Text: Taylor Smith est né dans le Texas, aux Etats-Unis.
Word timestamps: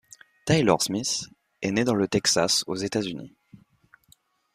Taylor 0.45 0.79
Smith 0.81 1.25
est 1.61 1.69
né 1.69 1.83
dans 1.83 1.93
le 1.93 2.07
Texas, 2.07 2.63
aux 2.65 2.73
Etats-Unis. 2.75 3.35